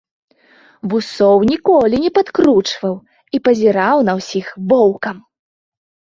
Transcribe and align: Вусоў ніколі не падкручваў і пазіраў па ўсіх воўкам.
Вусоў 0.91 1.43
ніколі 1.49 1.95
не 2.05 2.09
падкручваў 2.15 2.95
і 3.37 3.41
пазіраў 3.47 3.97
па 4.07 4.13
ўсіх 4.21 4.45
воўкам. 4.71 5.17